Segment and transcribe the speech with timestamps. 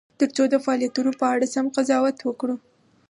[0.19, 2.55] ترڅو د فعالیتونو په اړه سم قضاوت وکړو.